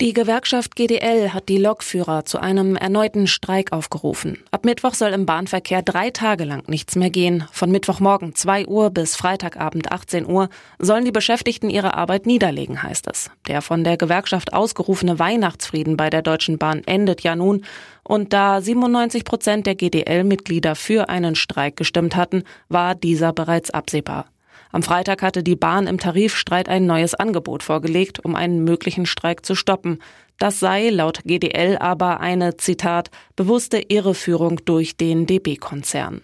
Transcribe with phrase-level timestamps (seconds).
[0.00, 4.38] Die Gewerkschaft GDL hat die Lokführer zu einem erneuten Streik aufgerufen.
[4.50, 7.44] Ab Mittwoch soll im Bahnverkehr drei Tage lang nichts mehr gehen.
[7.52, 13.08] Von Mittwochmorgen 2 Uhr bis Freitagabend 18 Uhr sollen die Beschäftigten ihre Arbeit niederlegen, heißt
[13.08, 13.30] es.
[13.46, 17.66] Der von der Gewerkschaft ausgerufene Weihnachtsfrieden bei der Deutschen Bahn endet ja nun.
[18.02, 24.30] Und da 97 Prozent der GDL-Mitglieder für einen Streik gestimmt hatten, war dieser bereits absehbar.
[24.72, 29.44] Am Freitag hatte die Bahn im Tarifstreit ein neues Angebot vorgelegt, um einen möglichen Streik
[29.44, 30.00] zu stoppen.
[30.38, 36.22] Das sei laut GDL aber eine, Zitat, bewusste Irreführung durch den DB-Konzern.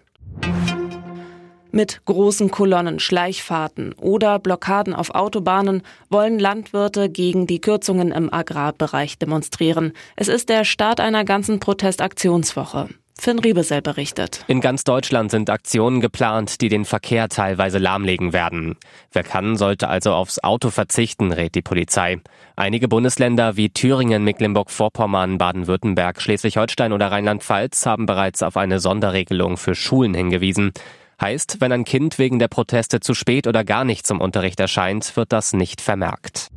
[1.73, 9.19] Mit großen Kolonnen, Schleichfahrten oder Blockaden auf Autobahnen wollen Landwirte gegen die Kürzungen im Agrarbereich
[9.19, 9.93] demonstrieren.
[10.15, 12.89] Es ist der Start einer ganzen Protestaktionswoche.
[13.19, 14.45] Finn Riebesell berichtet.
[14.47, 18.77] In ganz Deutschland sind Aktionen geplant, die den Verkehr teilweise lahmlegen werden.
[19.13, 22.19] Wer kann, sollte also aufs Auto verzichten, rät die Polizei.
[22.57, 29.75] Einige Bundesländer wie Thüringen, Mecklenburg-Vorpommern, Baden-Württemberg, Schleswig-Holstein oder Rheinland-Pfalz haben bereits auf eine Sonderregelung für
[29.75, 30.73] Schulen hingewiesen.
[31.21, 35.17] Heißt, wenn ein Kind wegen der Proteste zu spät oder gar nicht zum Unterricht erscheint,
[35.17, 36.49] wird das nicht vermerkt.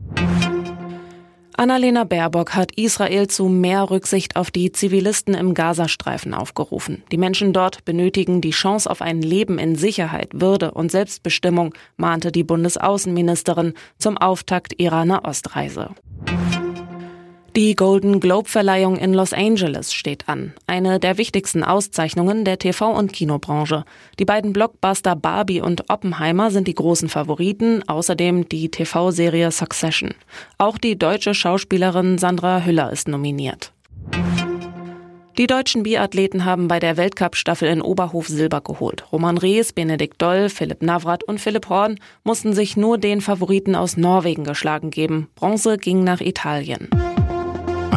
[1.59, 7.03] Annalena Baerbock hat Israel zu mehr Rücksicht auf die Zivilisten im Gazastreifen aufgerufen.
[7.11, 12.31] Die Menschen dort benötigen die Chance auf ein Leben in Sicherheit, Würde und Selbstbestimmung, mahnte
[12.31, 15.89] die Bundesaußenministerin zum Auftakt ihrer Nahostreise.
[17.59, 20.53] Die Golden Globe-Verleihung in Los Angeles steht an.
[20.65, 23.83] Eine der wichtigsten Auszeichnungen der TV- und Kinobranche.
[24.17, 30.13] Die beiden Blockbuster Barbie und Oppenheimer sind die großen Favoriten, außerdem die TV-Serie Succession.
[30.57, 33.73] Auch die deutsche Schauspielerin Sandra Hüller ist nominiert.
[35.37, 39.03] Die deutschen Biathleten haben bei der Weltcup-Staffel in Oberhof Silber geholt.
[39.11, 43.97] Roman Rees, Benedikt Doll, Philipp Navrat und Philipp Horn mussten sich nur den Favoriten aus
[43.97, 45.27] Norwegen geschlagen geben.
[45.35, 46.87] Bronze ging nach Italien.